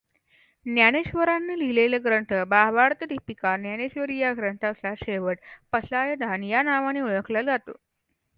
[0.65, 7.71] ज्ञानेश्वरांनी लिहिलेले ग्रंथ भावार्थदीपिका ज्ञानेश्वरी या ग्रंथाचा शेवट पसायदान या नावाने ओळखला जातो.